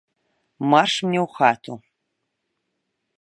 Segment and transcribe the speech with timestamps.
[0.71, 1.73] Марш мне ў хату.